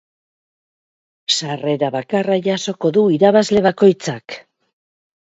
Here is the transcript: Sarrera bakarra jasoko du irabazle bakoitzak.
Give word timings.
Sarrera 1.35 1.89
bakarra 1.95 2.37
jasoko 2.47 2.91
du 2.97 3.05
irabazle 3.17 3.63
bakoitzak. 3.67 4.39